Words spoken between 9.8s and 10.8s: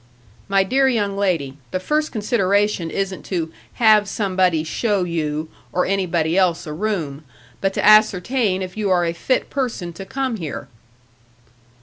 to come here."